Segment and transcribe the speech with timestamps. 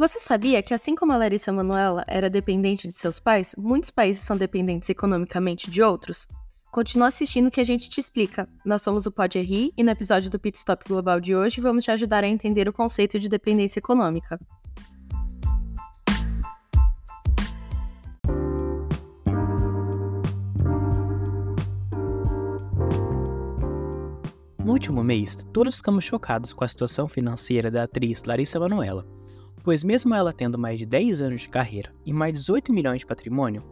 [0.00, 4.22] Você sabia que, assim como a Larissa Manoela era dependente de seus pais, muitos países
[4.22, 6.26] são dependentes economicamente de outros?
[6.72, 8.48] Continua assistindo que a gente te explica.
[8.64, 11.84] Nós somos o Pode Rir e no episódio do Pit Stop Global de hoje vamos
[11.84, 14.40] te ajudar a entender o conceito de dependência econômica.
[24.64, 29.19] No último mês, todos ficamos chocados com a situação financeira da atriz Larissa Manoela
[29.62, 33.00] pois mesmo ela tendo mais de 10 anos de carreira e mais de 18 milhões
[33.00, 33.62] de patrimônio,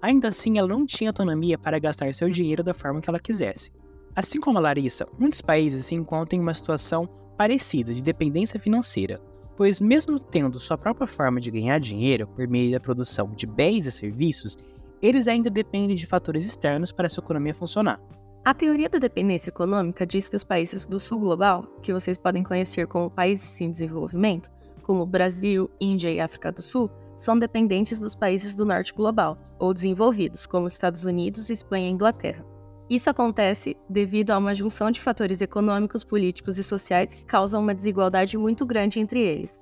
[0.00, 3.70] ainda assim ela não tinha autonomia para gastar seu dinheiro da forma que ela quisesse.
[4.14, 9.20] Assim como a Larissa, muitos países se encontram em uma situação parecida de dependência financeira,
[9.56, 13.86] pois mesmo tendo sua própria forma de ganhar dinheiro por meio da produção de bens
[13.86, 14.56] e serviços,
[15.02, 18.00] eles ainda dependem de fatores externos para sua economia funcionar.
[18.44, 22.42] A teoria da dependência econômica diz que os países do sul global, que vocês podem
[22.42, 24.48] conhecer como países em desenvolvimento,
[24.86, 29.74] como Brasil, Índia e África do Sul, são dependentes dos países do norte global, ou
[29.74, 32.44] desenvolvidos, como Estados Unidos, Espanha e Inglaterra.
[32.88, 37.74] Isso acontece devido a uma junção de fatores econômicos, políticos e sociais que causam uma
[37.74, 39.60] desigualdade muito grande entre eles.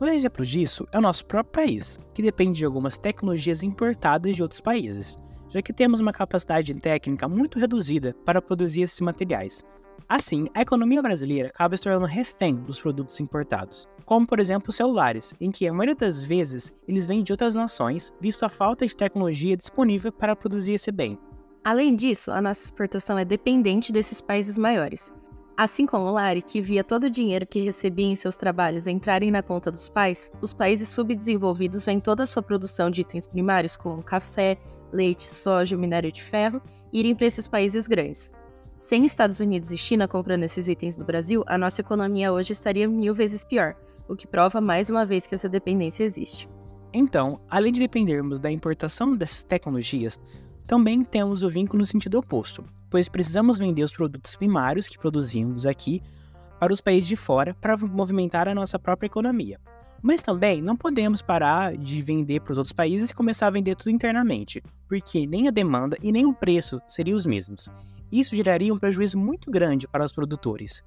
[0.00, 4.42] Um exemplo disso é o nosso próprio país, que depende de algumas tecnologias importadas de
[4.42, 5.16] outros países,
[5.50, 9.62] já que temos uma capacidade técnica muito reduzida para produzir esses materiais,
[10.08, 14.76] Assim, a economia brasileira acaba se tornando refém dos produtos importados, como por exemplo os
[14.76, 18.86] celulares, em que a maioria das vezes eles vêm de outras nações, visto a falta
[18.86, 21.18] de tecnologia disponível para produzir esse bem.
[21.64, 25.10] Além disso, a nossa exportação é dependente desses países maiores.
[25.56, 29.30] Assim como o Lari, que via todo o dinheiro que recebia em seus trabalhos entrarem
[29.30, 33.76] na conta dos pais, os países subdesenvolvidos vêm toda a sua produção de itens primários,
[33.76, 34.58] como café,
[34.92, 36.60] leite, soja, minério de ferro,
[36.92, 38.30] irem para esses países grandes.
[38.84, 42.86] Sem Estados Unidos e China comprando esses itens do Brasil, a nossa economia hoje estaria
[42.86, 43.74] mil vezes pior,
[44.06, 46.46] o que prova mais uma vez que essa dependência existe.
[46.92, 50.20] Então, além de dependermos da importação dessas tecnologias,
[50.66, 55.64] também temos o vínculo no sentido oposto, pois precisamos vender os produtos primários que produzimos
[55.64, 56.02] aqui
[56.60, 59.58] para os países de fora para movimentar a nossa própria economia.
[60.02, 63.76] Mas também não podemos parar de vender para os outros países e começar a vender
[63.76, 67.70] tudo internamente, porque nem a demanda e nem o preço seriam os mesmos.
[68.14, 70.84] Isso geraria um prejuízo muito grande para os produtores.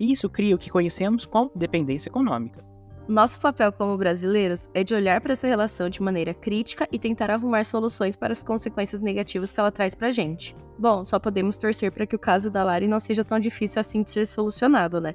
[0.00, 2.64] Isso cria o que conhecemos como dependência econômica.
[3.06, 7.30] Nosso papel como brasileiros é de olhar para essa relação de maneira crítica e tentar
[7.30, 10.56] arrumar soluções para as consequências negativas que ela traz para a gente.
[10.78, 14.02] Bom, só podemos torcer para que o caso da Lari não seja tão difícil assim
[14.02, 15.12] de ser solucionado, né?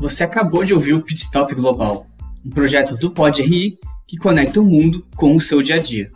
[0.00, 2.06] Você acabou de ouvir o Pit Stop Global,
[2.42, 3.78] um projeto do Pod RI
[4.08, 6.10] que conecta o mundo com o seu dia a dia.